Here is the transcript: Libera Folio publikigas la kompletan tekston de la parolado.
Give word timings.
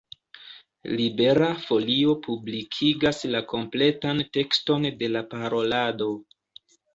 Libera 0.99 1.49
Folio 1.65 2.15
publikigas 2.27 3.19
la 3.35 3.43
kompletan 3.53 4.25
tekston 4.39 4.89
de 5.03 5.11
la 5.13 5.23
parolado. 5.35 6.11